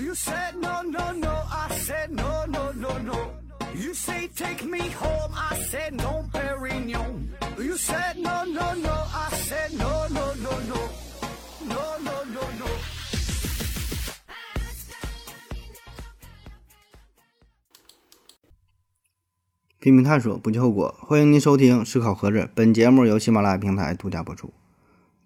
[0.00, 1.28] You said no, no, no.
[1.50, 3.34] I said no, no, no, no.
[3.74, 5.30] You say take me home.
[5.34, 7.28] I said no, Perignon.
[7.58, 8.90] You said no, no, no.
[8.90, 10.88] I said no, no, no, no.
[11.68, 12.66] No, no, no, no.
[19.80, 20.94] 拼命探索，不计后果。
[21.02, 24.52] 欢迎您收听《思考盒子》，本节目由喜马拉雅平台独家播出。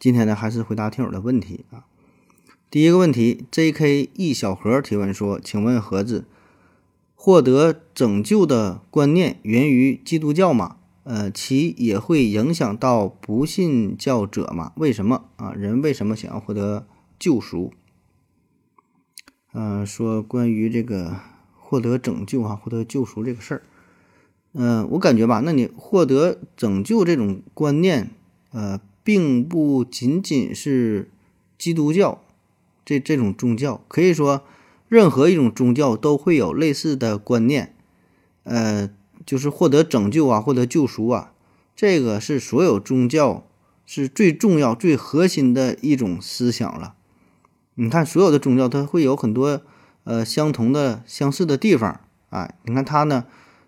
[0.01, 1.87] 今天呢，还是回答听友的问题啊。
[2.75, 4.11] 第一个问题，J.K.
[4.15, 6.25] 一小盒提问说：“请问盒子，
[7.15, 10.79] 获得拯救的观念源于基督教吗？
[11.05, 14.73] 呃，其也会影响到不信教者吗？
[14.75, 15.53] 为什么啊？
[15.53, 17.73] 人为什么想要获得救赎？
[19.53, 21.21] 嗯、说关于这个
[21.57, 23.63] 获得拯救啊，获得救赎这个事儿。”
[24.53, 28.11] 嗯，我感觉吧，那你获得拯救这种观念，
[28.51, 31.13] 呃，并不仅仅是
[31.57, 32.21] 基督教
[32.85, 34.45] 这这种宗教，可以说
[34.89, 37.75] 任何一种宗教都会有类似的观念，
[38.43, 38.91] 呃，
[39.25, 41.33] 就是获得拯救啊，获得救赎啊，
[41.75, 43.47] 这个是所有宗教
[43.87, 46.95] 是最重要、最核心的一种思想了。
[47.75, 49.63] 你看，所有的宗教它会有很多
[50.05, 53.25] 呃相同的、相似的地方啊，你看它呢。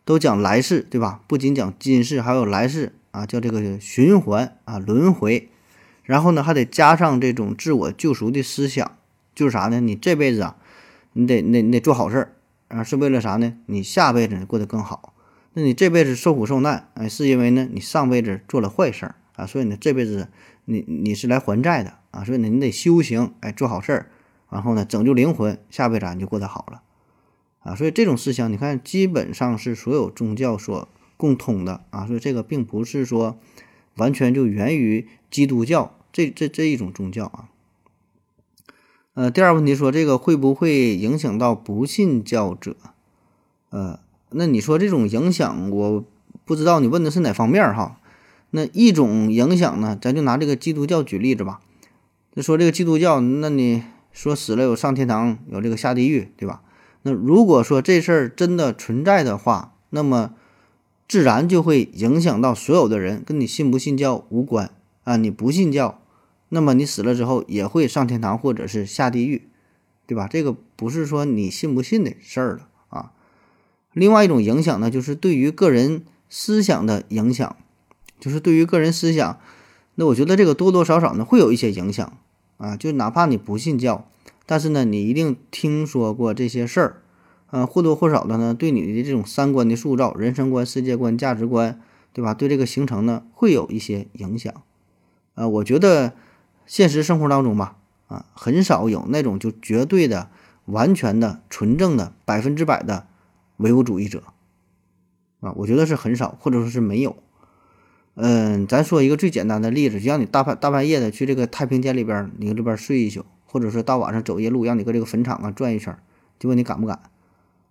[0.06, 1.20] 都讲来世，对吧？
[1.26, 5.48] 不仅讲今世，还有来世啊，叫这个循环啊，轮回。
[6.04, 8.95] 然后呢，还得加上这种自我救赎的思想，
[9.36, 9.80] 就是啥呢？
[9.80, 10.56] 你这辈子啊，
[11.12, 13.54] 你得那你得做好事儿啊，是为了啥呢？
[13.66, 15.12] 你下辈子过得更好。
[15.52, 20.28] 那你这辈子受苦受难，哎，是因为呢你上辈子做了坏事儿啊，所以呢这辈子
[20.64, 24.10] 你你是来还债的啊，所以呢你得修行，哎，做好事儿，
[24.50, 26.82] 然后呢拯救灵魂，下辈子你就过得好了。
[27.60, 33.38] 啊，所以这种思想，你看，基本上是所有宗教所共通的啊，所以这个并不是说
[33.96, 37.48] 完全就源于基督教这这这一种宗教啊。
[39.16, 42.76] 呃，第二问题说，这个会不会影响到不信教者？
[43.70, 46.04] 呃，那你说这种影响，我
[46.44, 47.98] 不知道你问的是哪方面哈。
[48.50, 51.60] 那一种影响呢，咱就拿这个基督教举例子吧。
[52.34, 56.60] 就说这个基督教，那你说死了有上天堂，有这个下地狱，对吧？
[57.00, 60.34] 那如果说这事儿真的存在的话，那么
[61.08, 64.70] 自然就会影响到所有的人，跟你信不信教无关
[65.04, 65.16] 啊！
[65.16, 66.02] 你不信教，
[66.48, 69.48] 那么你死了之后也会上天堂或者是下地狱，
[70.06, 70.28] 对吧？
[70.28, 73.12] 这个不是说你信不信的事儿了啊。
[73.92, 77.56] 另外一种影响呢，就是对于个人思想的影响，
[78.20, 79.40] 就是对于个人思想，
[79.96, 82.18] 那我觉得这个多多少少呢会有一些影响
[82.58, 84.08] 啊，就哪怕你不信教。
[84.48, 87.02] 但是呢，你一定听说过这些事儿，
[87.50, 91.80] 呃，或多或少的呢，对你的这种三观的塑造、人生观、世界观、价值观，
[92.12, 92.32] 对吧？
[92.32, 94.54] 对这个形成呢，会有一些影响。
[95.34, 96.14] 呃，我觉得
[96.66, 97.76] 现实生活当中吧，
[98.08, 100.28] 啊，很少有那种就绝对的、
[100.66, 103.06] 完全的、纯正的、百分之百的
[103.56, 104.22] 唯物主义者，
[105.40, 107.16] 啊，我觉得是很少，或者说是没有。
[108.14, 113.24] 嗯，咱说一个最简单的例子，就让你大半大半夜的去这个太平间里边，你这边睡一宿。
[113.48, 115.96] 或者说到晚上走夜路，让你搁这个坟场啊转一圈，
[116.38, 117.00] 就问你敢不敢？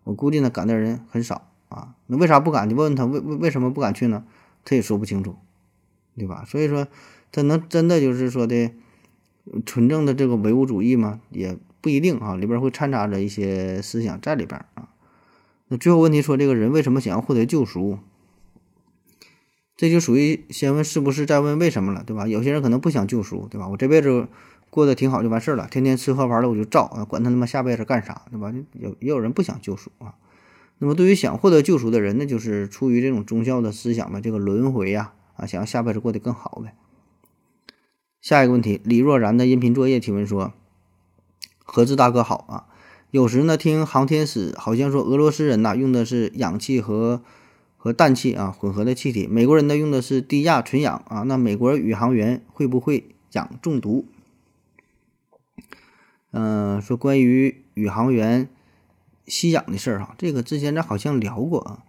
[0.04, 1.94] 我估计呢，敢的人很少啊。
[2.08, 2.68] 那为啥不敢？
[2.68, 4.24] 你问问他为为为什么不敢去呢？
[4.64, 5.36] 他也说不清楚，
[6.18, 6.44] 对吧？
[6.48, 6.88] 所以说，
[7.32, 8.72] 他能真的就是说的
[9.66, 11.22] 纯正的这个唯物主义吗？
[11.30, 14.90] 也不一定啊，里边会掺杂着一些思想在里边啊。
[15.68, 18.00] 那最后问题说，这个人为什么想要获得救赎？
[19.76, 22.28] 这就属于先问是不是，再问为什么了，对吧？
[22.28, 23.68] 有些人可能不想救赎，对吧？
[23.68, 24.28] 我这辈子。
[24.72, 28.54] 过得挺好就完事儿了，天天吃喝玩乐我就造，管他他妈下辈子干啥，对吧？
[28.74, 30.16] 有也有人不想救赎啊。
[30.80, 36.76] 那么对于想获得救赎的人，那就是出于这种宗教的思想呗，这个轮回呀，啊，想要下辈子过得更好呗。
[38.26, 40.52] 下一个问题，李若然的音频作业提问说：
[41.64, 42.66] 何志大哥好啊，
[43.12, 47.22] 有时呢听航天史，好像说俄罗斯人呐用的是氧气和
[47.78, 54.08] 和氮气啊混合的气体，美国人呢用的是低压纯氧啊，那美国宇航员会不会氧中毒？
[56.32, 58.50] 嗯，说关于宇航员
[59.28, 61.84] 吸氧的事儿哈，这个之前咱好像聊过啊。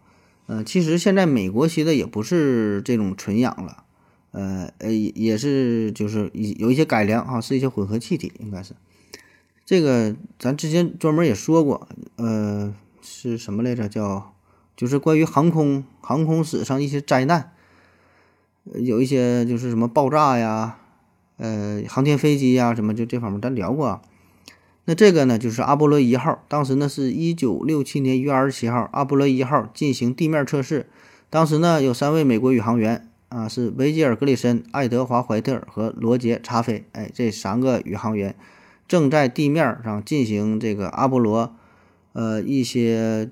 [0.48, 3.84] 呃，其实现在美国吸的也不是这种纯氧了，
[4.36, 8.74] 呃呃，也是就是有一些改良哈，是一些混合气体，应该是。
[9.64, 13.88] 这个咱之前专门也说过，呃，是什么来着？
[13.88, 14.34] 叫
[14.76, 17.52] 就是关于航空航空史上一些灾难，
[18.74, 20.78] 有一些就是什么爆炸呀，
[21.38, 24.02] 呃，航天飞机呀什么，就这方面咱聊过啊。
[24.84, 30.86] 那这个呢，就是阿波罗一号，当时呢是一九六七年一月二十七号，阿波罗一号进行地面测试，
[31.28, 38.34] 当时呢有三位美国宇航员啊，是维吉尔·格里森、爱德华·怀特和罗杰·查菲，哎，这三个宇航员
[38.88, 41.54] 正在地面上进行这个阿波罗，
[42.14, 43.30] 呃，一些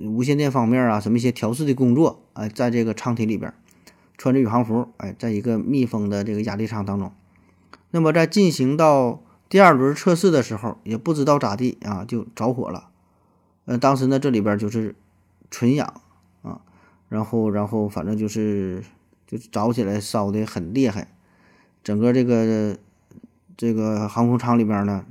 [0.00, 3.54] 无线电方面啊，什么一些调试的工作，哎，在这个舱体里边，
[4.18, 7.12] 穿着宇航服，哎，在一个密封的这个压力舱当中。
[7.92, 12.88] 那么在进行到第二轮测试的时候，也不知道咋地啊，就着火了。
[13.66, 14.96] 呃，当时呢，这里边就是
[15.52, 16.00] 纯氧
[16.42, 16.62] 啊，
[17.08, 18.82] 然后，然后反正就是
[19.26, 21.08] 就着起来，烧的很厉害，
[21.82, 22.76] 整个这个
[23.56, 25.04] 这个航空舱里边呢，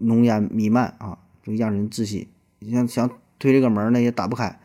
[0.00, 2.28] 浓烟弥漫啊，就让人窒息。
[2.58, 4.60] 你像想推这个门呢，也打不开。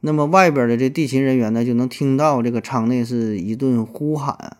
[0.00, 4.56] 那么外边的这地勤人员呢，就能听到这个舱内是一顿呼喊。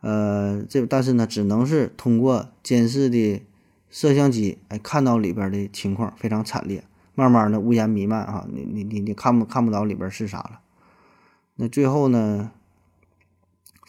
[0.00, 3.42] 呃，这但是呢，只能是通过监视的
[3.90, 6.84] 摄像机，哎，看到里边的情况非常惨烈。
[7.14, 10.60] 慢慢的，乌烟弥漫啊，你你你你看不看不到里边是啥了？
[11.56, 12.50] 那最后呢，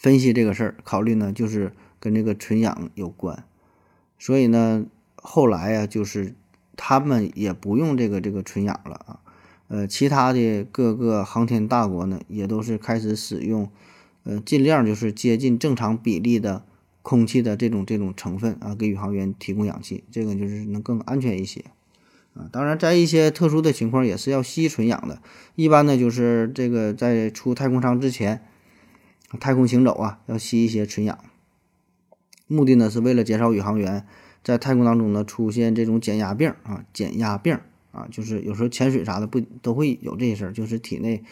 [0.05, 3.43] 分析这个事儿，考虑呢，就是跟这个纯氧有关。
[4.19, 4.85] 所以呢，
[5.15, 6.35] 后来呀，就是
[6.75, 9.19] 他们也不用这个这个纯氧了啊。
[9.67, 13.67] 呃，其他的各个航天大国呢，也都是开始使用。
[14.25, 16.63] 呃，尽量就是接近正常比例的
[17.01, 21.65] 空气的这种这种成分啊，给宇航员提供氧气，这个就是能更安全一些
[22.35, 22.47] 啊。
[22.51, 25.19] 当然，在一些特殊的情况也是要吸纯氧的。
[25.55, 28.43] 一般呢，就是这个在出太空舱之前，
[29.39, 31.17] 太空行走啊，要吸一些纯氧，
[32.47, 34.05] 目的呢是为了减少宇航员
[34.43, 37.59] 在太空当中呢出现这种减压病啊，减压病
[37.91, 41.23] 啊，就是有时候潜水啥的不都会有这些事儿，就是体内。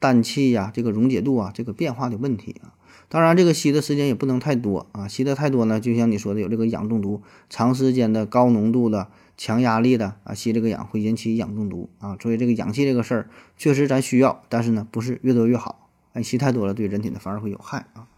[0.00, 2.74] 氮气呀，这个溶解度啊，这个变化的问题啊，
[3.08, 9.06] 当然这个吸的时间也不能太多啊，吸的太多呢，就像你说的有这个氧中毒，长时间的高浓度的
[9.36, 15.81] 强压力的啊吸这个氧会引起氧中毒啊，所以这个氧气这个事儿确实咱需要，但是呢不是越多越好，
[16.12, 18.08] 哎吸太多了对人体呢反而会有害啊。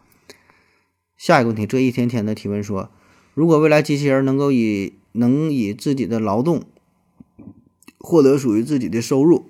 [1.17, 2.91] 下一个问题，这一天天的提问说，
[3.35, 6.65] 如果未来机器人能够以能以自己的劳动
[7.99, 9.47] 获得属于自己的收入。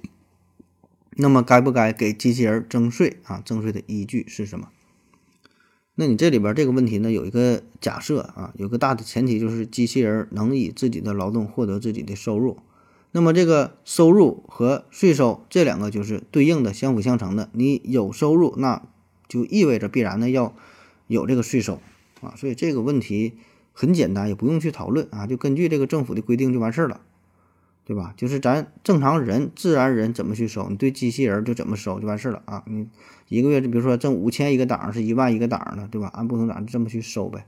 [1.17, 3.41] 那么该不该给机器人征税啊？
[3.45, 4.71] 征税的依据是什么？
[5.95, 12.59] 那你这里边这个问题呢，有一个假设啊，有个大的前提就是机器人能以自己的劳动获得自己的收入。
[13.17, 17.49] 那么这个收入和税收这两个就是对应的，相辅相成的。
[17.53, 18.83] 你有收入，那
[19.29, 20.53] 就意味着必然的要
[21.07, 21.81] 有这个税收
[22.21, 22.35] 啊。
[22.37, 23.35] 所以这个问题
[23.73, 27.03] 很简单，也不用去讨论啊，就根据这个政府的规定就完事儿了。
[27.87, 28.15] 对吧？
[28.17, 32.65] 就是咱正常人、自然人怎么去收，你对机器人就怎么收就完事儿了啊！
[32.67, 32.89] 你
[33.29, 36.11] 一个月，就比如说挣五千一个档，是一万一个档的，对吧？
[36.15, 37.45] 按不同档就这么去收呗，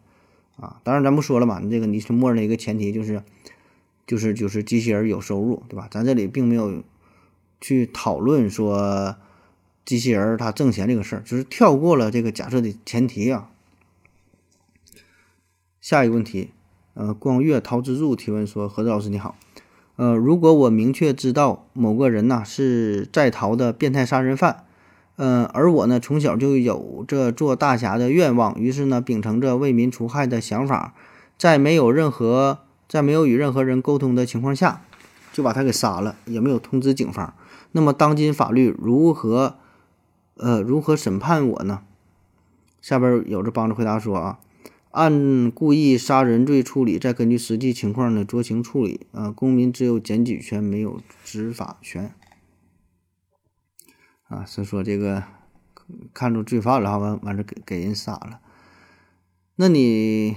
[0.59, 0.79] 啊！
[0.85, 3.23] 当然咱不说了嘛，你这个你是默认的一个前提就是，
[4.07, 5.89] 就是就是机器人有收入，对吧？
[5.91, 6.83] 咱这里并没有
[7.61, 9.17] 去讨论说
[9.85, 13.51] 机器人它挣钱这个事儿，就是跳过了这个假设的前提啊。
[15.81, 16.51] 下一个问题，
[16.95, 19.37] 呃，光月陶之助提问说：何子老师你好。
[19.97, 24.65] 呃，如果我明确知道某个人呐是在逃的变态杀人犯，
[25.17, 30.95] 呃，而我呢从小就有着做大侠的愿望，于是呢秉承着为民除害的想法，
[31.39, 34.83] 在没有任何在没有与任何人沟通的情况下，
[35.33, 37.35] 就把他给杀了，也没有通知警方。
[37.73, 39.59] 那么当今法律如何
[40.37, 41.83] 呃如何审判我呢？
[42.81, 44.39] 下边有着帮着回答说啊。
[44.93, 49.07] 按故意杀人罪处理，再根据实际情况呢酌情处理。
[49.13, 52.15] 啊，公民只有检举权，没有执法权。
[54.29, 55.23] 啊，是说这个
[56.15, 58.41] 看出罪犯了，完完事给给人杀了。
[59.57, 60.37] 那你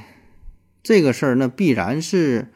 [0.83, 2.47] 这个事儿，那必然是，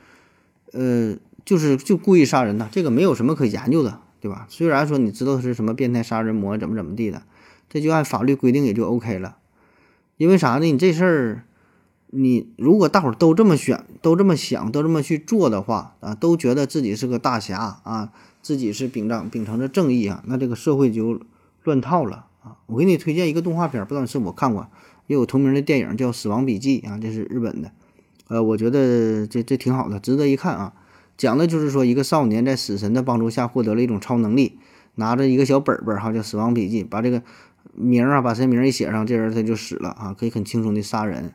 [0.72, 1.15] 呃，
[1.46, 4.48] 就是就故意杀人呐，这个没有什么可研究的，对吧？
[4.50, 7.24] 虽然说你知道他是什么变态杀人魔，怎么怎么地的，
[7.70, 9.38] 这就按法律规定也就 OK 了。
[10.18, 10.65] 因为啥呢？
[10.65, 11.44] 你这事儿。
[12.15, 21.20] 你如果大伙儿都这么选，都这么想，都这么去做的话啊，都觉得自己是个大侠啊，自己是秉仗秉承着正义啊，那这个社会就
[21.63, 22.58] 乱套了啊！
[22.68, 24.70] 我给你推荐一个动画片，不知道你是否看过，
[25.08, 27.72] 也有同名的电影叫《死亡笔记》啊，这是日本的，
[28.27, 30.74] 呃，我觉得这这挺好的，值得一看啊。
[31.15, 34.58] 讲的就是说一个少年在死神的帮助下获得了一种超能力，
[34.96, 37.22] 拿着一个小本本哈，叫《死亡笔记》，把这个
[37.75, 41.34] 名啊，把谁名一写上，这人他就死了啊，可以很轻松的杀人。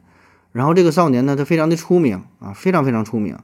[0.51, 3.39] 然后这个少年呢，他非常的出名啊，非常非常出名。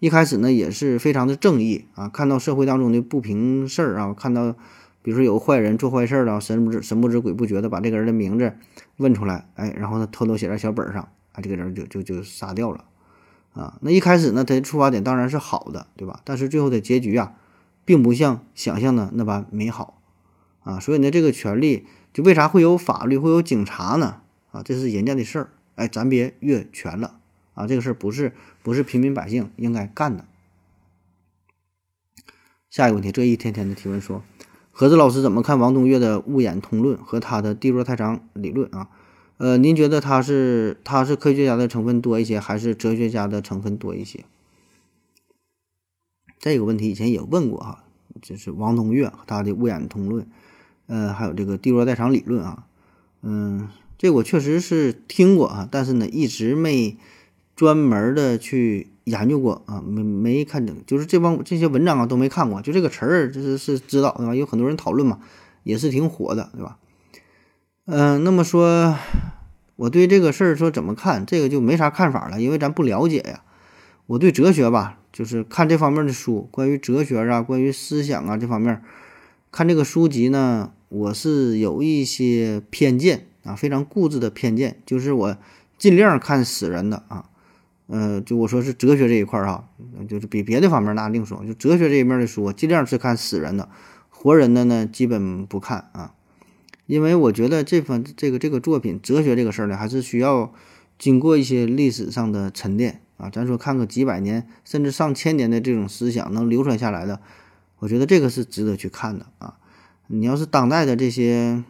[0.00, 4.52] 一开始呢，也是非常的正义啊，看到社会当中的不平事儿啊，看到
[5.02, 8.52] 比如说有个坏人做坏事了，神不知神不知鬼不觉的把这个人的名字
[8.96, 12.86] 问出来，哎，然后他偷偷写在小本上，啊，这个人就就就杀掉了
[13.52, 13.78] 啊。
[13.82, 16.22] 那一开始呢，他的出发点当然是好的，对吧？
[16.24, 17.34] 但是最后的结局啊，
[17.84, 20.00] 并不像想象的那般美好
[20.64, 20.80] 啊。
[20.80, 24.22] 所以呢，这个权利就为啥会有法律，会有警察呢？
[24.50, 25.50] 啊，这是人家的事儿。
[25.74, 27.18] 哎，咱别越权了
[27.52, 30.24] 啊，这个事儿不是不是平民百姓应该干的。
[32.70, 34.22] 下一个问题，这一天天的提问说，
[34.72, 38.88] 何子老师怎么看王东岳的物演通论和他的地弱太长理论啊？
[39.38, 44.24] 呃，您觉得他是他是科学家的成分多一些，还是哲学家的成分多一些？
[46.38, 47.84] 这个问题以前也问过哈，
[48.22, 50.26] 就是王东岳和他的物演通论，
[50.86, 52.66] 呃，还有这个地弱代偿理论啊，
[53.22, 56.96] 嗯，这我确实是听过啊，但是呢，一直没
[57.54, 64.34] 专门的去研究过啊，没没看懂，就是这帮这些文章啊都没看过，就这个词儿就是是知道对吧？
[64.34, 65.20] 有很多人讨论嘛，
[65.62, 66.78] 也是挺火的对吧？
[67.88, 68.98] 嗯，那么说，
[69.76, 73.44] 我对这个事儿说怎么看，这个就没啥看法了，因为咱不了解呀。
[74.06, 78.82] 我对哲学吧，就是看这方面的书，关于哲学啊，关于思想啊这方面，
[79.52, 85.36] 看这个书籍呢，我是有一些偏见啊，非常固执的偏见，就是我
[85.78, 87.26] 尽量看死人的啊，
[87.86, 89.68] 呃，就我说是哲学这一块儿哈，
[90.08, 93.68] 就是比别的方面那另说，就哲学这一面的书，我尽量是看死人的，
[94.10, 96.14] 活人的呢基本不看啊。
[96.86, 100.52] 因为我觉得这份这个这个作品哲学这个事儿呢，还是需要
[100.98, 103.28] 经过一些历史上的沉淀啊。
[103.28, 107.20] 咱说看个几百年甚至上千年的这种思想能流传下来的，
[107.80, 109.56] 我觉得这个是值得去看的啊。
[110.06, 111.64] 你要是当代的这些，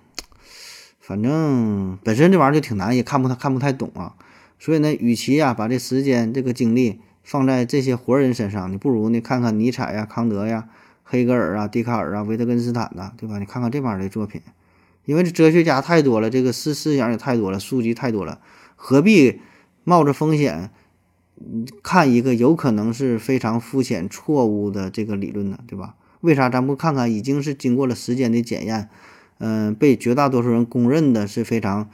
[1.00, 4.14] 反正本身这玩意儿就挺难，也看不太看不太懂啊。
[4.58, 10.68] 所以呢，与其啊把这时间这个精力放在这些活人身上，你不如呢看看尼采呀、康德呀、
[11.02, 13.38] 黑格尔啊、笛卡尔啊、维特根斯坦呐，对吧？
[13.38, 14.42] 你看看这帮人的作品。
[15.06, 18.40] 因为这哲学家太多了，这个思思想也太多了，书籍太多了，
[18.76, 19.40] 何必
[19.84, 20.70] 冒着风险
[21.82, 25.58] 看一个有可能是非常肤浅、错误的这个理论呢？
[25.66, 25.94] 对吧？
[26.20, 28.88] 为啥咱不看看已经是经过了时间的检验，
[29.38, 31.88] 嗯，被绝大多数人公认的是非常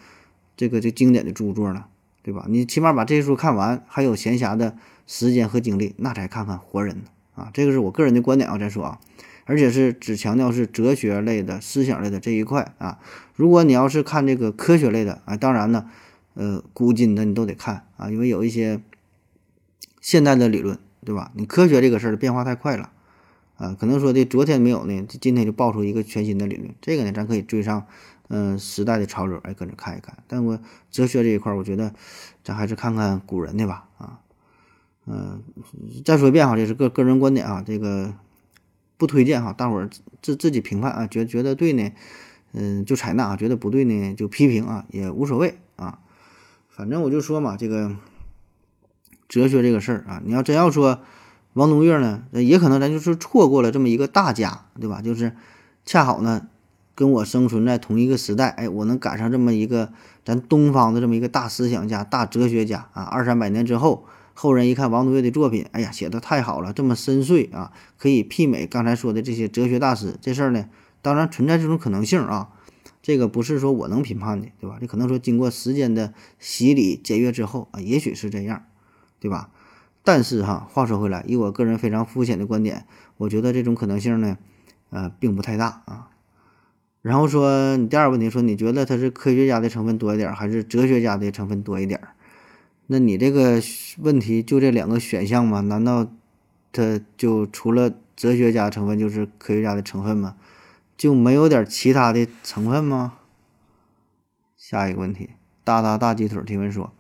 [0.57, 1.85] 这个这经典的著作呢？
[2.23, 2.47] 对吧？
[2.49, 4.77] 你起码把这些书看完，还有闲暇的
[5.07, 7.03] 时间和精力，那才看看活人呢？
[7.35, 9.01] 啊，这个是我个人的观点啊，再说啊。
[9.45, 12.99] 而且是只强调是哲学类的思想类的这一块啊。
[13.35, 15.91] 如果你要是看这个科学类的啊，当然呢，
[16.35, 18.81] 呃，古今的你都得看啊，因为有一些
[20.01, 21.33] 现代的理论，对吧？
[21.35, 22.91] 你科学这个事儿变化太快了
[23.57, 27.87] 啊，可能说的昨天没有呢，今天就爆出一个全新的理论，这个呢，咱可以追上
[28.29, 30.19] 嗯时代的潮流，哎，跟着看一看。
[30.29, 31.93] 但我哲学这一块，我觉得
[32.45, 34.21] 咱还是看看古人的吧啊。
[35.07, 35.43] 嗯，
[36.05, 38.15] 再说一遍哈，这是个个人观点啊，这个。
[39.03, 39.91] 不推荐哈，大伙儿
[40.23, 41.91] 自自己评判啊，觉觉得对呢，
[42.53, 45.99] 嗯，就采纳啊；觉得不对呢，就批评啊，也无所谓啊。
[46.69, 47.97] 反正我就说嘛，这个
[49.27, 51.01] 哲学这个事儿啊，你要真要说
[51.55, 55.03] 王东岳呢，也可能咱就是错过了这么一个大家，对吧？
[55.03, 55.35] 就是
[55.85, 56.47] 恰好呢，
[56.95, 59.93] 跟我生存在同一个时代，哎，我能赶上这么一个
[60.25, 64.07] 咱东方的这么一个大思想家、大哲学家啊，二三百年之后。
[64.35, 70.17] 后人一看王东岳的作品，哎呀，写的太好了，这么深邃啊，可以媲美刚才说的这些哲学大师。
[70.21, 70.69] 这事儿呢，
[71.01, 72.51] 当然存在这种可能性啊，
[73.03, 74.79] 这个不是说我能评判的，对吧？
[74.81, 78.65] 这可能说经过时间的洗礼检阅之后啊，也许是这样，
[79.21, 79.51] 对吧？
[80.05, 82.87] 但是哈，话说回来，以我个人非常肤浅的观点，
[83.19, 84.39] 我觉得这种可能性呢，
[84.91, 86.09] 呃，并不太大啊。
[87.03, 92.01] 然后说你第二个问题，说你觉得他是科学家的成分多一点，还是哲学家的成分多一点？
[92.89, 93.63] 那你这个
[93.99, 95.61] 问题就这两个选项吗？
[95.63, 96.07] 难道
[96.73, 100.37] 他就除了哲学家成分就是科学家的成分吗？
[100.97, 103.15] 就没有点其他的成分吗？
[104.57, 105.31] 下一个问题，
[105.65, 106.93] 大大大鸡腿提问说：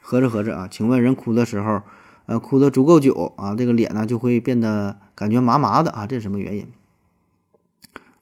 [0.00, 1.82] 合着合着啊，请问人哭的时候，
[2.26, 6.68] 呃，哭的足够久啊，这个脸呢就会变得感觉麻麻的啊，这是什么原因？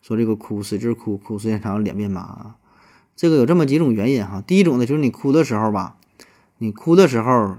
[0.00, 2.56] 说这个哭使劲哭，哭时间长脸变麻，
[3.14, 4.42] 这个有这么几种原因哈。
[4.44, 5.96] 第一种呢，就是你哭的时候吧。
[6.62, 7.56] 你哭的时候，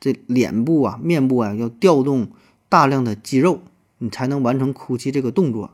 [0.00, 2.32] 这脸部啊、面部啊要调动
[2.68, 3.60] 大量的肌肉，
[3.98, 5.70] 你才能完成哭泣这个动作。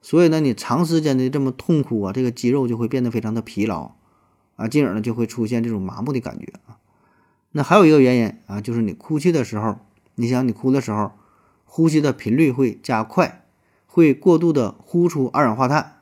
[0.00, 3.90] 所以呢，你长时间的这么痛哭啊，这个肌肉就会变得非常的疲劳
[4.54, 6.78] 啊，进而呢就会出现这种麻木的感觉啊。
[7.50, 9.80] 那还有一个原因啊，就是你哭泣的时候，
[10.14, 11.10] 你想你哭的时候，
[11.64, 13.44] 呼吸的频率会加快，
[13.88, 15.96] 会过度的呼出二氧化碳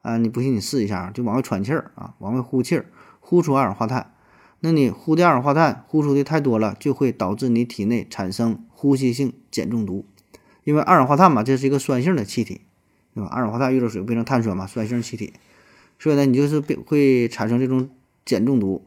[0.00, 0.16] 啊。
[0.16, 2.86] 你不信你试一下，就往外喘气儿啊，往外呼气儿，
[3.20, 4.14] 呼出二氧化碳。
[4.60, 10.04] 那你呼的二氧化碳呼出的太多了，就会导致你体内产生呼吸性碱中毒。
[10.64, 12.60] 因为二氧化碳嘛，这是一个酸性的气体，
[13.14, 13.30] 对吧？
[13.30, 15.32] 二氧化碳遇到水变成碳酸嘛，酸性气体，
[15.98, 17.88] 所以呢，你就是会产生这种
[18.26, 18.84] 碱中毒，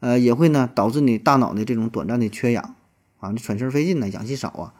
[0.00, 2.74] 呃，也会呢导致你大脑的这种短暂的缺氧
[3.18, 4.74] 啊，你喘气费劲呢，氧气少啊，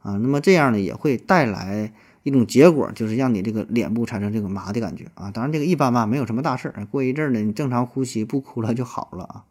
[0.00, 1.92] 啊，那么这样呢也会带来
[2.22, 5.30] 一种结果，就是让你这个脸部产生这个麻的感觉啊。
[5.30, 9.44] 当然这个一般吧，没有什么大事儿，过一阵儿呢，你正常呼吸不哭了就好了啊。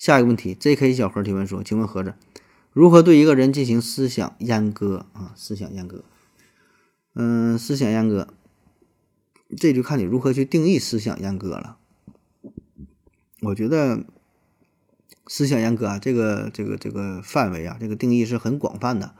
[0.00, 0.94] 下一个问题，J.K.
[0.94, 2.14] 小何提问说：“请问盒子，
[2.72, 5.34] 如何对一个人进行思想阉割啊？
[5.36, 6.02] 思想阉割，
[7.14, 8.28] 嗯，思想阉割，
[9.58, 11.76] 这就看你如何去定义思想阉割了。
[13.42, 14.06] 我觉得
[15.26, 19.14] 思想阉割啊，这个这个这个范围啊，这个定义是很广泛的。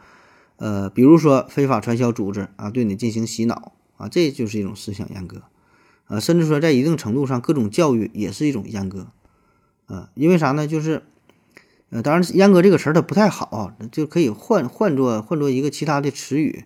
[0.56, 5.42] 呃，比如说非法传销组织啊，对你进行洗脑啊，这就是一种思想阉割。
[6.06, 9.08] 呃，甚至说在一定程度上，各种教育也是一种阉割。”
[9.90, 10.68] 呃，因为啥呢？
[10.68, 11.02] 就是，
[11.88, 16.64] 呃，当然“阉割”这个词儿它不太好，就可以换换作换作一个其他的词语，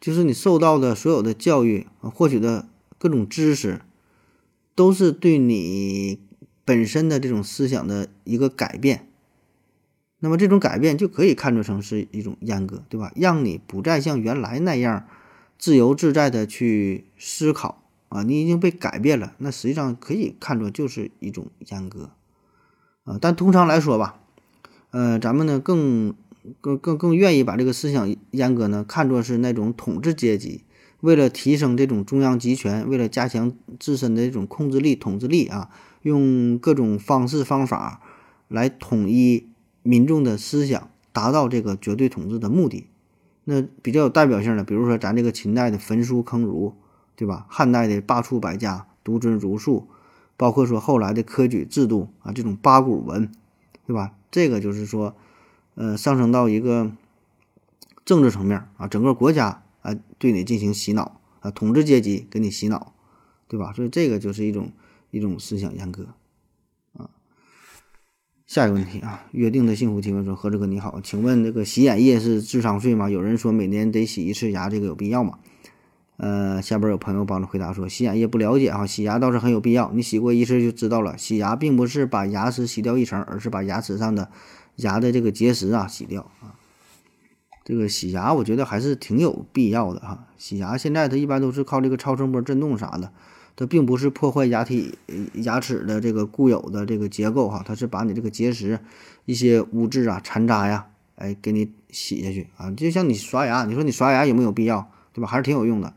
[0.00, 3.80] 就是你受到的所有的教育，获取的各种知识，
[4.76, 6.20] 都是对你
[6.64, 9.08] 本身的这种思想的一个改变。
[10.20, 13.10] 那么这种改变就可以看作成是一种阉割，对吧？
[13.16, 15.08] 让你不再像原来那样
[15.58, 22.10] 自由自在的去思考啊，你已经被改变了，那实际上可以看作就是一种阉割。
[23.18, 24.20] 但通常来说吧，
[24.90, 26.14] 呃，咱们呢更
[26.60, 30.64] 更更更愿意把这个思想阉割呢看作是那种统治阶级
[31.00, 35.70] 为了提升这种中央集权，为了加强自身的这种控制力、统治力啊，
[36.02, 38.00] 用各种方式方法
[38.48, 39.48] 来统一
[39.82, 42.86] 民众的思想，达到这个绝对统治的目的。
[43.44, 46.74] 那比较有代表性的，比如说咱这个秦代的焚书坑儒，
[47.16, 47.46] 对吧？
[47.48, 49.88] 汉代的罢黜百家，独尊儒术。
[50.40, 53.30] 包括说后来的科举制度啊，这种八股文，
[53.86, 54.14] 对吧？
[54.30, 55.14] 这个就是说，
[55.74, 56.92] 呃，上升到一个
[58.06, 62.94] 政治层面啊，整个国家啊对你进行洗脑啊，统治阶级给你洗脑，
[63.48, 63.74] 对吧？
[63.74, 64.72] 所以这个就是一种
[65.10, 66.06] 一种思想阉割
[66.94, 67.10] 啊。
[68.46, 73.10] 下一个问题啊，约定的幸福提问说：何志哥你好，请问这个洗眼液是智商税吗？
[73.10, 75.38] 有人说每年得洗一次牙，这个有必要吗？
[76.22, 79.90] 呃，下边有朋友帮着回答说，洗牙液不了解啊，洗牙倒是很有必要。
[79.94, 84.28] 你洗过一次就知道了，洗牙并不是把牙齿洗掉一层，而是把牙齿上的
[84.76, 86.60] 牙的这个结石啊洗掉啊。
[87.64, 90.26] 这个洗牙我觉得还是挺有必要的哈。
[90.36, 93.10] 洗牙现在它一般都是靠这个超声波震动啥的，
[93.56, 94.98] 它并不是破坏牙体
[95.32, 98.78] 牙齿的这个固有的这个结构哈，它是把你这个结石
[99.24, 102.70] 一些污渍啊残渣呀，哎给你洗下去啊。
[102.72, 105.26] 就像你刷牙，你说你刷牙有没有必要，对吧？
[105.26, 105.94] 还是挺有用的。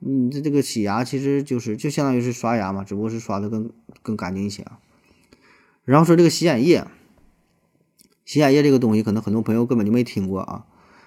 [0.00, 3.70] 嗯，这这个洗牙其实就是就相当于是刷牙嘛，只不过是刷的更
[4.02, 4.78] 更干净一些啊。
[5.84, 6.86] 然后说这个洗眼液，
[8.24, 10.66] 洗眼液这个东西可能很多朋友根本就没听过啊。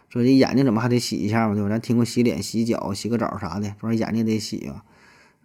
[0.10, 1.69] 说这眼睛怎么还得洗一下嘛，对吧？
[1.69, 4.84] 咱听过洗脸、洗脚、洗个澡啥的，说眼睛得洗啊。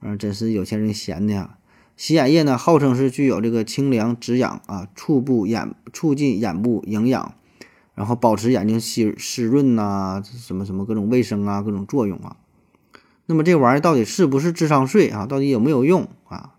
[0.01, 1.59] 嗯，真是有钱人闲的呀。
[1.97, 7.35] 洗眼液呢，号称是具有这个清凉止痒啊，促部眼促进眼部营养，
[7.95, 12.37] 然后保持眼睛湿湿润呐，什么什么各种卫生啊，各种作用啊。
[13.27, 15.27] 那么这玩意儿到底是不是智商税啊？
[15.27, 16.51] 到底有没有用啊？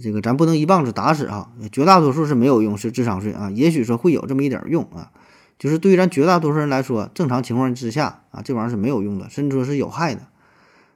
[0.00, 1.50] 这个咱不能一棒子打死啊！
[1.72, 3.50] 绝大多数是没有用，是智商税啊。
[3.50, 5.10] 也许说会有这么一点用啊，
[5.58, 10.28] 就是对于咱绝大多数人来说，正常情况之下啊，这玩意儿是没有用的，甚至说是有害的。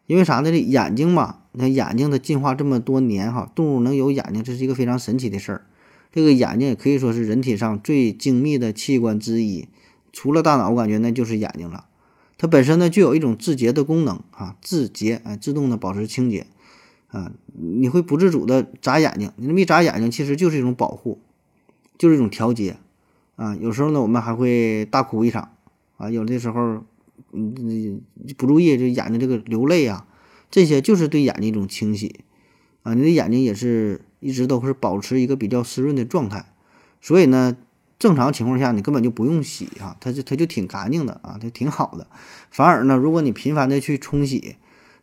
[0.07, 0.51] 因为啥呢？
[0.53, 5.63] 这眼睛嘛，那眼睛它进化这么多年哈，动物能有眼睛，这是一个非常神奇的事儿。
[6.13, 9.67] 这个眼睛也可以说是人体上最精密的器官之一，
[10.13, 11.87] 除了大脑，我感觉那就是眼睛了。
[12.43, 16.49] 它本身呢就有一种自洁的功能啊，自洁哎，自动的保持清洁
[17.07, 21.21] 啊，你会不自主的眨眼睛，你那么一眨眼睛，其实就是一种保护，
[21.97, 22.79] 就是一种调节
[23.37, 23.55] 啊。
[23.55, 25.53] 有时候呢，我们还会大哭一场
[25.99, 26.83] 啊，有的时候
[27.31, 28.01] 嗯
[28.37, 30.09] 不注意就眼睛这个流泪啊，
[30.51, 32.25] 这些就是对眼睛一种清洗
[32.83, 36.53] 啊，你的眼睛也是一直都是保持一个比较湿润的状态，
[37.01, 37.57] 所以呢。
[38.03, 42.09] 正常情况下，你根本就不用洗啊，它就它就挺干净的啊，它挺好的。
[42.51, 44.57] 反而呢，如果你频繁的去冲洗，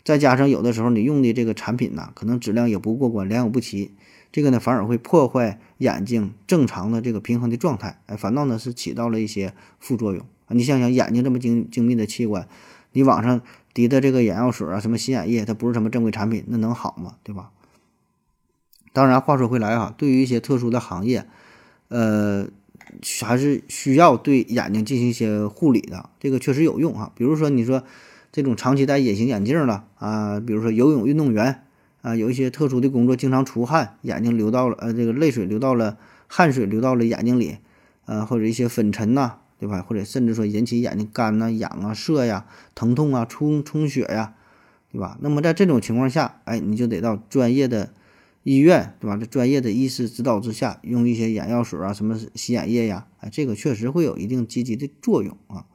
[0.04, 3.94] 再加上有的时候你用的这个产品呢，可能质量也不过关，良莠不齐，
[4.34, 10.50] 这个呢反而会破坏眼睛正常的这个平衡的状态，哎，反倒呢是起到了一些副作用啊。
[10.50, 12.50] 你想想，眼睛这么精精密的器官，
[12.92, 13.40] 你网上
[13.74, 17.16] 滴的这个眼药水啊，什么洗眼液，它不是什么正规产品，那能好吗？
[17.24, 17.52] 对吧？
[18.92, 21.26] 当然，话说回来啊，对于一些特殊的行业，
[21.88, 22.50] 呃。
[23.24, 27.12] 还是需要对眼睛进行一些护理的，这个确实有用啊。
[27.16, 27.84] 比如说，你说
[28.32, 31.64] 这种长期戴隐形眼镜了啊，比如说游泳运动员
[32.02, 35.98] 啊，有一些特殊的工作，经常出汗，眼睛流到了呃，这个泪水流到了
[36.28, 37.58] 汗水流到了眼睛里，
[38.06, 39.82] 呃，或者一些粉尘呐，对吧？
[39.82, 44.34] 或者甚至说引起眼睛干呐、痒啊、涩呀、疼痛啊、充充血呀，
[44.92, 45.18] 对吧？
[45.22, 47.92] 那么在这种情况下，哎，你就得到专业的。
[48.52, 49.16] 医院对吧？
[49.16, 55.68] 这专业的医师指导之下，用一些眼药水啊，什么洗眼液呀，哎，这个确实会有一定积极的作用啊。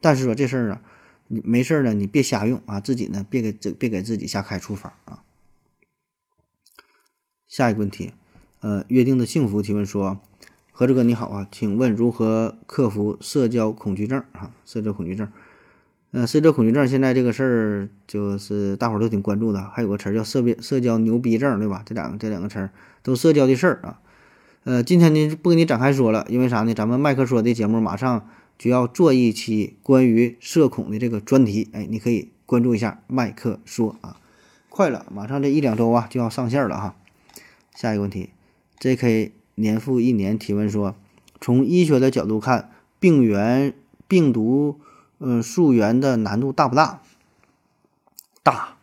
[0.00, 0.82] 但是说这事儿啊，
[1.28, 5.22] 你没事儿呢，你别瞎用啊，自己呢别给这别给自己瞎开处方啊。
[7.46, 8.12] 下一个问题，
[8.58, 10.18] 呃，约定的幸福提问说，
[10.72, 14.52] 何志哥你好啊，请问如何克服社交恐惧症啊？
[14.64, 15.30] 社交恐惧症，
[16.16, 21.82] 呃，社交恐惧症现在这个事儿就是大伙儿都挺关注的，还有个词儿叫社别社交牛逼症，对吧？
[21.84, 22.70] 这两个这两个词儿
[23.02, 24.00] 都社交的事儿啊。
[24.64, 26.72] 呃，今天呢不跟你展开说了，因为啥呢？
[26.72, 34.16] 咱们麦克说的节目马上就要做一期关于社恐的这个专题，哎，你可以关注一下麦克说啊。
[34.70, 36.96] 快了，马上这一两周啊就要上线了哈。
[37.74, 38.30] 下一个问题
[38.78, 39.32] ，J.K.
[39.56, 40.96] 年复一年提问说，
[41.42, 43.74] 从医学的角度看，病原
[44.08, 44.80] 病毒
[45.18, 47.00] 嗯溯源的难度大不大？
[48.42, 48.76] 大。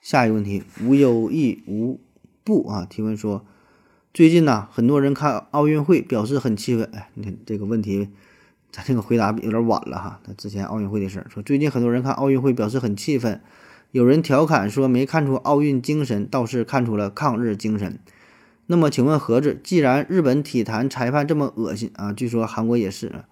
[0.00, 1.98] 下一个问题，无忧亦无
[2.44, 3.44] 不啊提问说。
[4.12, 6.88] 最近呢，很多人看奥运会表示很气愤。
[6.94, 8.10] 哎，你看这个问题，
[8.70, 10.20] 咱这个回答有点晚了哈。
[10.26, 13.42] 那之前奥运会的事儿，说最近很多人看奥运会表示很气愤，
[13.90, 17.98] 有人调侃说没看出奥运精神，倒是看出了抗日精神。
[18.66, 23.24] 那么请问盒子，既然日本体坛裁判这么恶心啊，据说韩国也是，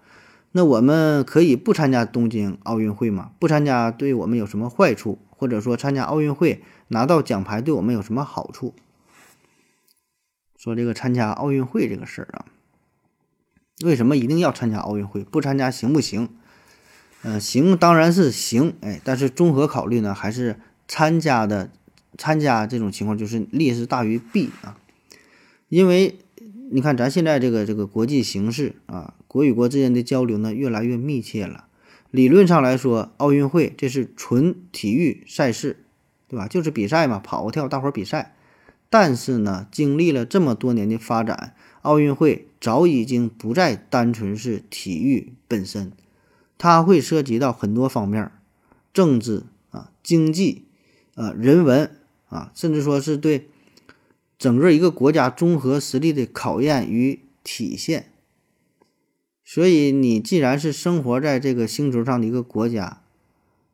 [0.57, 3.31] 那我们可以不参加东京奥运会吗？
[3.39, 5.19] 不参加对我们有什么坏处？
[5.29, 8.73] 或者说参加奥运会拿到奖牌对我们有什么好处？
[10.57, 12.45] 说这个参加奥运会这个事儿啊，
[13.83, 15.25] 为什么一定要参加奥运会？
[15.25, 16.29] 不参加行不行？
[17.23, 18.75] 嗯，行，当然是行。
[18.79, 21.69] 哎，但是综合考虑呢，还是参加的
[22.17, 24.77] 参加这种情况就是利是大于弊啊。
[25.67, 26.17] 因为
[26.71, 31.67] 你看咱现在这个这个国际形势啊，国与国之间的交流呢越来越密切了。
[32.11, 35.83] 理论上来说，奥运会这是纯体育赛事，
[36.29, 36.47] 对吧？
[36.47, 38.35] 就是比赛嘛，跑跳，大伙儿比赛。
[38.89, 45.91] 但是呢，经历了这么多年的发展，奥运会早已经不再单纯是体育本身，
[46.57, 48.31] 它会涉及到很多方面，
[48.93, 50.63] 政治啊、经济
[51.15, 51.91] 啊、人文
[52.29, 53.49] 啊，甚至说是对
[54.37, 58.11] 整个一个国家综合实力的考验与体现。
[59.47, 63.03] 所以，你既然是生活在这个星球上的一个国家，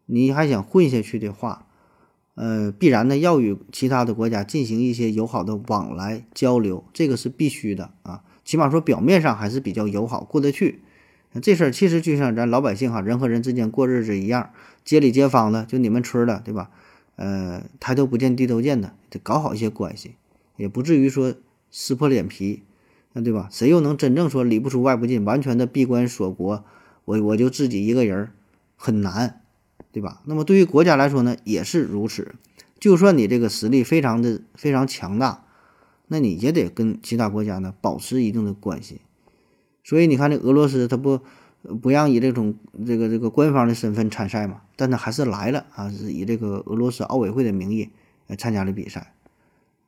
[0.05, 1.65] 你还想混下去的话，
[2.35, 8.21] 呃，必然呢要与其他的国家进行一些友好的往来交流，这个是必须的啊。
[8.43, 10.81] 起码说表面上还是比较友好，过得去。
[11.41, 14.49] 这事儿其实就像咱老百姓哈，人和人之间过日子一样，
[14.83, 16.69] 街里街坊的，就你们村的，对吧？
[17.15, 20.15] 呃，抬头不见低头见的，得搞好一些关系，
[20.57, 21.33] 也不至于说
[21.69, 22.63] 撕破脸皮，
[23.13, 23.49] 那对吧？
[23.51, 26.63] 谁又能真正说里不出外不进，完全的闭关锁国？
[27.05, 28.29] 我我就自己一个人，
[28.75, 29.37] 很难。
[29.93, 30.21] 对吧？
[30.23, 32.33] 那么对于国家来说呢，也是如此。
[32.79, 35.43] 就算你这个实力非常的非常强大，
[36.07, 39.01] 那你也得跟其他国家呢保持一定的关系。
[39.83, 41.19] 所以你看，这俄罗斯他不
[41.81, 42.55] 不让以这种
[42.87, 44.61] 这个这个官方的身份参赛嘛？
[44.77, 47.89] 但他还是来了啊，是以这个俄罗斯奥委会的名义
[48.27, 49.13] 来参加了比赛。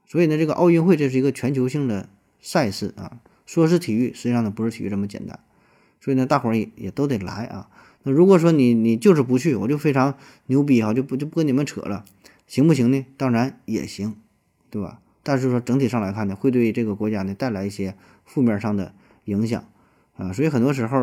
[0.06, 2.10] 所以呢，这个奥运会这是一个全球性的
[2.44, 5.40] 赛事啊，说是体育，实际上呢不是体育这么简单。
[6.00, 7.70] 所以呢，大伙儿也也都得来啊。
[8.04, 10.16] 那如果说你你就是不去，我就非常
[10.48, 12.04] 牛逼哈，就不就不跟你们扯了，
[12.46, 13.06] 行不行呢？
[13.16, 14.18] 当然也行，
[14.70, 15.00] 对吧？
[15.24, 19.64] 但是说整体上来看呢，会对这个国家呢带来一些负面上的影响
[20.18, 20.34] 啊。
[20.34, 21.00] 所以很多时候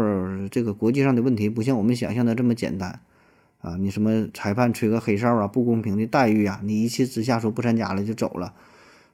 [0.51, 3.01] 这个国际上的问题不像我们想象的这么简单
[3.63, 3.79] 啊。
[3.79, 8.53] 你什么裁判吹个黑哨啊，不公平的待遇啊，你一气之下说不参加了就走了，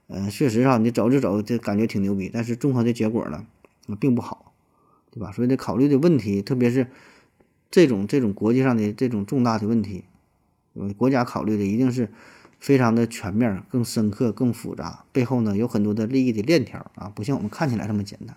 [0.09, 3.47] 嗯，确实啊，你走就走，这感觉挺牛逼，但是综合的结果呢，
[4.01, 4.53] 并不好，
[5.11, 5.33] 对吧？
[5.33, 6.87] 所以得考虑的问题，特别是。
[7.69, 10.05] 这种这种国际上的这种重大的问题，
[10.97, 12.09] 国家考虑的一定是
[12.61, 18.37] 非常的全面、更深刻、更复杂，背后呢有很多的利益的链条啊，不像我们看起来这么简单。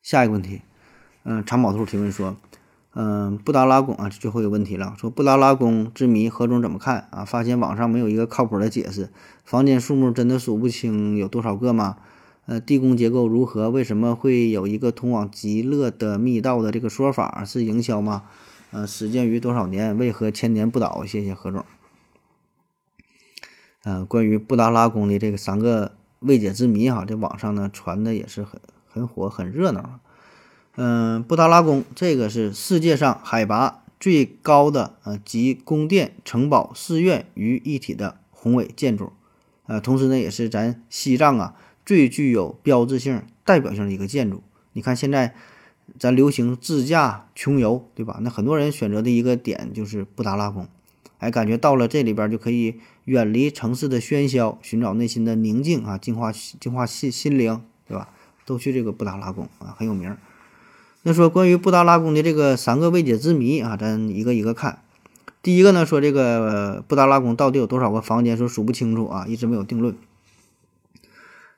[0.00, 0.62] 下一个问题，
[1.24, 2.36] 嗯，长宝兔提问说，
[2.94, 7.24] 嗯，布达拉宫啊，最后一个问题了，说布达拉宫之谜，何总怎么看啊？
[7.24, 9.08] 发现网上没有一个靠谱的解释，
[9.44, 11.96] 房间数目真的数不清有多少个吗？
[12.44, 13.70] 呃，地宫结构如何？
[13.70, 17.42] 为什么会有一个通往极乐的密道的这个说法？
[17.46, 18.24] 是营销吗？
[18.72, 19.96] 呃，始建于多少年？
[19.96, 21.04] 为何千年不倒？
[21.06, 21.64] 谢谢何总。
[23.84, 30.00] 呃，关于布达拉宫的这个三个未解之谜哈，这网上呢传的也是很很火，很热闹。
[30.76, 39.12] 嗯，布达拉宫这个是世界上海拔最高的呃集宫殿、城堡、寺院于一体的宏伟建筑，
[39.66, 41.54] 呃，同时呢也是咱西藏啊。
[41.84, 45.34] 最具有标志性、代表性的一个建筑，你看现在
[45.98, 48.18] 咱流行自驾穷游，对吧？
[48.22, 50.68] 那很多人选择的一个点就是布达拉宫，
[51.18, 58.08] 哎，感觉到了这里边就可以远离城市的喧嚣，寻找内心的宁静啊，净化净化心心灵，对吧？
[58.46, 60.16] 都去这个布达拉宫啊，很有名。
[61.04, 64.82] 那说关于布达拉宫的这个三个未解之谜啊，咱一个一个看。
[65.42, 69.96] 第一个呢，说这个布达拉宫到底有多少个房间，说数不清楚啊，一直没有定论。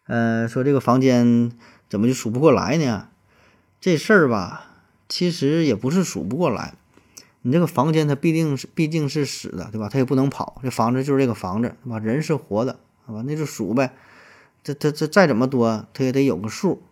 [0.06, 1.52] 呃，说这个房间
[1.90, 3.08] 怎么就数不过来呢？
[3.82, 4.70] 这事儿吧，
[5.10, 6.72] 其实也不是数不过来。
[7.42, 9.90] 你这个房间它必定是毕竟是死的，对吧？
[9.90, 10.58] 它也不能跑。
[10.62, 11.98] 这房子就是这个房子，对吧？
[11.98, 13.22] 人是活的，好吧？
[13.26, 13.92] 那就数呗。
[14.62, 16.82] 这这这再怎么多，它也得有个数。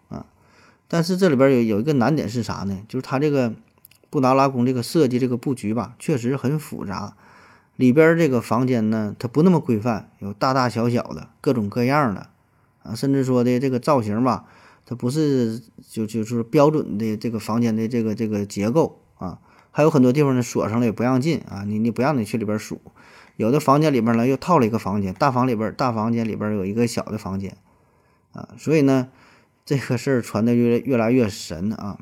[0.92, 2.82] 但是这里边有有一个难点是啥呢？
[2.86, 3.54] 就是它这个
[4.10, 7.16] 布达拉宫这个设计这个布局吧，确实很复杂。
[7.76, 12.28] 里边这个房间呢，它不那么规范，有大大小小的各种各样的
[12.82, 14.44] 啊，甚至说的这个造型吧，
[14.84, 19.38] 它不是就就是标准的这个房间的这个这个结构啊。
[19.70, 22.82] 还有很多地方呢锁上了也不让进啊，你你不让你去里边数。
[23.36, 27.56] 有的房间里边呢又套了一个房间，大房里边大房间里边有一个小的房间
[28.34, 29.08] 啊，所以呢
[29.64, 31.98] 这个事儿传的越越来越神啊。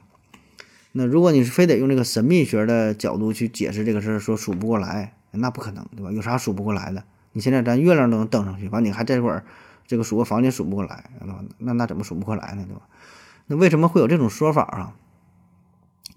[0.93, 6.11] 那如果你是非得用这个神秘学的角度去解释这个事儿，说数不过来，那不可能，对吧？
[6.11, 7.05] 有啥数不过来的？
[7.33, 9.45] 你现在咱月亮都能登上去，完你还在这会儿
[9.87, 11.11] 这个数个房间数不过来，
[11.59, 12.65] 那那怎么数不过来呢？
[12.67, 12.83] 对吧？
[13.47, 14.97] 那为什么会有这种说法啊？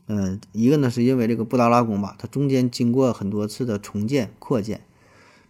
[0.08, 4.82] 嗯，一个呢，是因为这个布达拉宫吧，它中间经过很多次的重建扩建，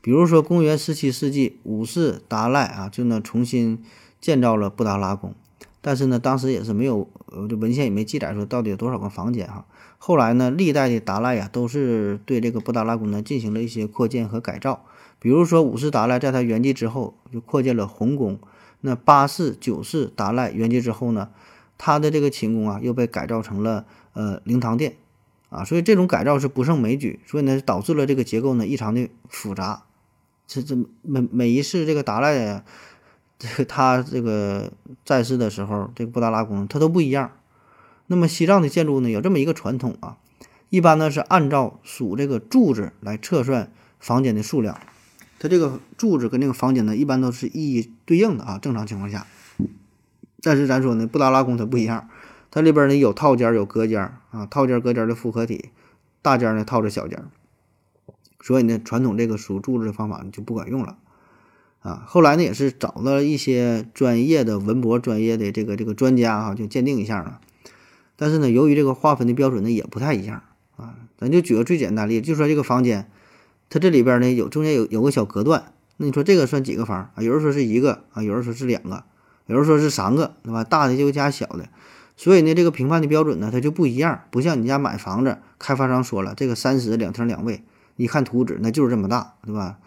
[0.02, 3.82] 比如说公元十七世纪，五世达赖啊，就呢重新
[4.20, 5.34] 建造了布达拉宫，
[5.84, 9.66] 但是呢，当时也是没有，呃，这文献也没记载说到底有多少个房间哈。
[10.00, 14.86] 后来呢，历代的达赖呀，都是对这个布达拉宫呢进行了一些扩建和改造，
[15.20, 18.40] 比如说五世达赖在他圆寂之后，就扩建了红宫，
[18.82, 21.30] 那八世、九世达赖圆寂之后呢，
[21.78, 23.86] 他的这个寝宫啊，又被改造成了。
[24.16, 24.98] 呃，灵堂殿，
[25.50, 29.86] 啊，所以这种改造是不胜枚举，所以呢，导致了这个结构呢异常的复杂。
[30.46, 32.64] 这这每每一次这个达赖呀，
[33.68, 34.72] 他这个
[35.06, 37.32] 在世的时候，这个布达拉宫它都不一样。
[38.08, 40.18] 那么西藏的建筑呢有这么一个传统啊，
[40.70, 44.80] 一般呢是按照数这个柱子来测算房间的数量，
[45.40, 49.26] 它这个柱子跟这个房间呢一般都是一对应的啊，正常情况下。
[50.42, 52.10] 但是咱说呢，布达拉宫它不一样。
[52.52, 55.70] 它里边呢有套间有隔间啊，套间隔间的复合体，
[56.22, 57.24] 大间呢套着小间，
[58.42, 60.98] 所以呢传统这个数柱子的方法就不管用了
[61.84, 62.04] 啊。
[62.08, 67.40] 后来呢也是找到了一些专业的文博专业的这个这个专家哈，就鉴定一下了。
[68.16, 70.42] 但是呢由于这个划分的标准呢也不太一样
[70.78, 73.08] 啊，咱就举个最简单例子，就说这个房间，
[73.70, 77.22] 它这里边呢有中间有有个小隔断，那你说这个算几个房啊？
[77.22, 79.04] 有人说是一个啊，有人说是两个，
[79.46, 80.64] 有人说是三个，对吧？
[80.64, 81.70] 大的就加小的。
[82.16, 87.64] 所以呢，这个评判的标准呢，它就不一样，不像你家买房子，开发商说了，这个三室两厅两卫，
[87.96, 89.80] 一看图纸，那就是这么大，对吧？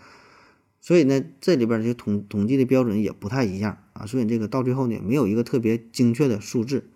[0.86, 4.06] 所以呢，这里边就统统计的标准也不太一样啊。
[4.06, 6.88] 所以这个到最后呢，没有一个特别精确的数字。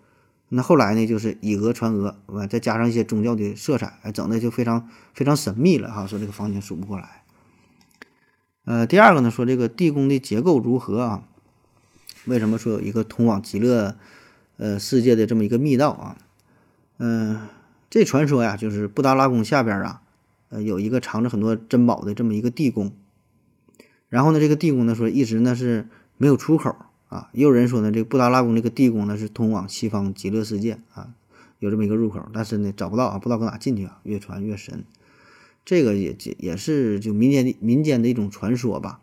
[0.47, 6.07] 那后来呢，就是以讹传讹，完再加上一些宗教的色彩，哎，整的就非常非常神秘了哈。
[6.07, 7.23] 说这个房间数不过来。
[8.63, 11.27] 呃，第二个呢，说这个地宫的结构如何啊？
[12.23, 13.97] 为什么说有一个通往极乐？
[14.55, 16.17] 呃，世界的这么一个密道啊，
[16.97, 17.41] 嗯，
[17.89, 20.01] 这传说呀，就是布达拉宫下边啊，
[20.47, 22.93] 呃，有一个藏着很多珍宝的这么一个地宫。
[24.11, 26.75] 然后呢，这个地宫呢说一直呢是没有出口
[27.07, 27.29] 啊。
[27.31, 31.09] 也有人说呢，这个布达拉宫这个地宫呢是通往西方极乐世界啊，
[31.57, 34.83] 有这么一个入口，但是呢找不到啊，不知道搁哪进去啊，越传越神。
[35.65, 38.99] 这个也也是就民间的民间的一种传说吧，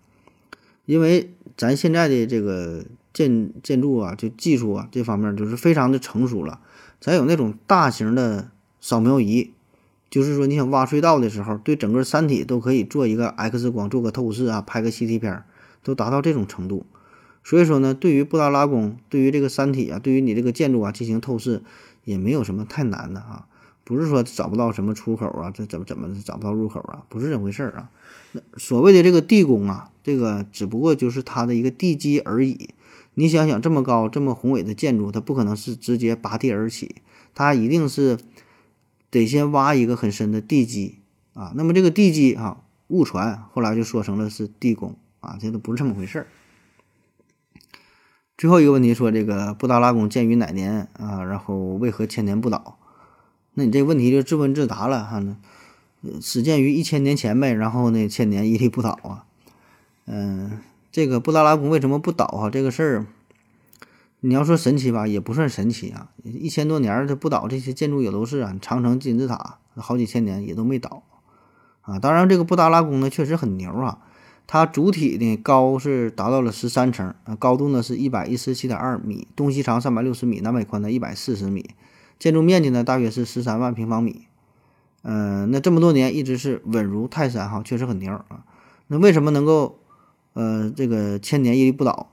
[0.86, 2.84] 因为咱现在的这个。
[3.10, 6.60] 建建筑啊，就技术啊，这方面就是非常的成熟了。
[7.00, 9.50] 咱有那种大型的扫描仪，
[10.10, 15.42] 就是说你想挖隧道的时候，对整个山体都可以做一个 X 光，做个透视啊，拍个 CT 片，
[15.82, 16.86] 都达到这种程度。
[17.44, 21.62] 所以说呢，对于布达拉宫，对于这个山体啊，对于你这个建筑啊进行透视，
[22.04, 23.46] 也没有什么太难的啊。
[23.84, 27.04] 不是说找不到什么出口啊，这怎么怎么找不到入口啊？
[27.08, 27.90] 不是这回事儿啊。
[28.32, 32.70] 那所谓的这个地宫啊，这个只不过就是它的一个地基而已。
[33.14, 36.96] 你想想，这么高、这么宏伟的建筑，它不可能是直接拔地而起，
[37.34, 38.18] 它一定是
[39.10, 40.98] 得先挖一个很深的地基
[41.34, 41.52] 啊。
[41.54, 46.26] 那么这个地基啊，误传，后来就说成了是地宫啊，这都不是这么回事儿。
[48.36, 51.24] 最后一个问题说，这个布达拉宫建于哪年啊？
[51.24, 52.78] 然后为何千年不倒？
[53.54, 55.22] 那你这个问题就自问自答了哈。
[56.20, 59.24] 始建于一千年前呗，然后呢，千年屹立不倒啊。
[60.06, 60.60] 嗯。
[60.90, 62.50] 这个布达拉宫为什么不倒啊？
[62.50, 63.06] 这个事儿，
[64.20, 66.10] 你要说神奇吧，也不算神奇啊。
[66.24, 71.02] 一千多年它不倒，这些建筑也都是啊，长城、金字塔，好几千年也都没倒
[71.82, 71.98] 啊。
[71.98, 73.98] 当然，这个布达拉宫呢确实很牛啊，
[74.46, 81.70] 它主体呢高是达到了十三层啊，高度呢是一百一十七点二米，东西长三百六十米，南北宽呢一百四十米，
[82.18, 84.26] 建筑面积呢大约是十三万平方米。
[85.02, 88.44] 嗯，那这么多年一直是稳如泰山哈，确实很牛啊。
[88.88, 89.78] 那为什么能够？
[90.34, 92.12] 呃，这个千年屹立不倒，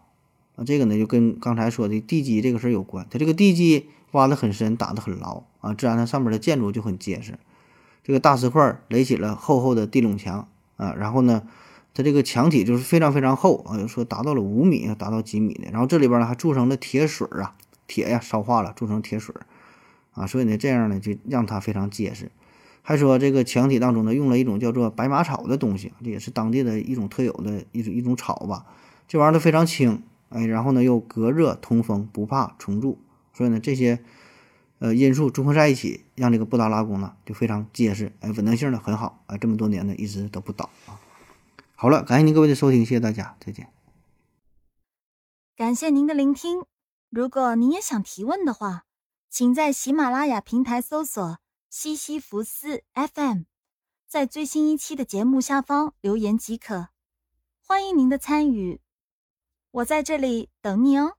[0.56, 3.06] 啊，这个呢就跟刚才说的地基这个事儿有关。
[3.10, 7.38] 它这个地基挖得很深，打得很牢啊，自然它上面的建筑就很结实。
[8.04, 11.44] 这个大石块垒起了厚厚的地垄墙啊，然后呢，
[11.94, 15.70] 它这个墙体就是非常非常厚啊，说达到了五米，达到几米的。
[15.72, 17.56] 然后这里边呢还铸成了铁水啊，
[17.88, 19.34] 铁呀烧化了铸成铁水
[20.14, 22.32] 啊，所以呢这样呢就让它非常结实。
[22.84, 28.68] 还说这个墙体当中呢用了一种叫做白马草的东西，这也是当地的一种特有的一种一种草吧。
[29.08, 33.00] 这玩意儿它非常轻，哎，然后呢又隔热通风，不怕虫蛀，
[33.34, 34.04] 所以呢这些。
[34.78, 41.00] 呃，因素综合在一起，让这个布达拉宫呢就非常结实，哎，稳定性呢很好，哎，这么多年呢一直都不倒啊。
[41.76, 43.70] 好了，感谢您各位的收听，谢谢大家，再见。
[45.56, 46.66] 感谢您的聆听。
[47.10, 48.84] 如果您也想提问的话，
[49.30, 51.40] 请在喜马拉雅平台搜索
[51.72, 53.44] “西西弗斯 FM”，
[54.06, 56.90] 在最新一期的节目下方留言即可。
[57.66, 58.82] 欢迎您的参与，
[59.76, 61.18] 我在这里等你哦。